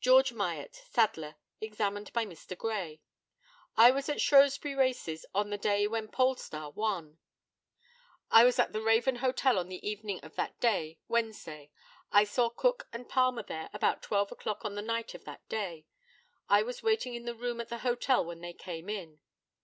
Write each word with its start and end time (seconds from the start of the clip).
GEORGE 0.00 0.32
MYATT, 0.32 0.74
saddler, 0.74 1.36
examined 1.60 2.12
by 2.12 2.26
Mr. 2.26 2.58
GRAY: 2.58 3.00
I 3.76 3.92
was 3.92 4.08
at 4.08 4.20
Shrewsbury 4.20 4.74
races 4.74 5.24
on 5.36 5.50
the 5.50 5.56
day 5.56 5.86
when 5.86 6.08
Polestar 6.08 6.70
won. 6.70 7.18
I 8.28 8.42
was 8.42 8.58
at 8.58 8.72
the 8.72 8.82
Raven 8.82 9.14
Hotel 9.14 9.56
on 9.60 9.68
the 9.68 9.88
evening 9.88 10.18
of 10.24 10.34
that 10.34 10.58
day, 10.58 10.98
Wednesday. 11.06 11.70
I 12.10 12.24
saw 12.24 12.50
Cook 12.50 12.88
and 12.92 13.08
Palmer 13.08 13.44
there 13.44 13.70
about 13.72 14.02
twelve 14.02 14.32
o'clock 14.32 14.64
on 14.64 14.74
the 14.74 14.82
night 14.82 15.14
of 15.14 15.24
that 15.26 15.48
day. 15.48 15.86
I 16.48 16.64
was 16.64 16.82
waiting 16.82 17.14
in 17.14 17.24
the 17.24 17.36
room 17.36 17.60
at 17.60 17.68
the 17.68 17.78
hotel 17.86 18.24
when 18.24 18.40
they 18.40 18.52
came 18.52 18.88
in. 18.88 19.20